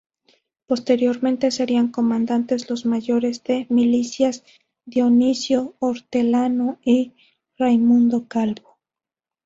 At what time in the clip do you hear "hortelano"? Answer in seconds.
5.79-6.79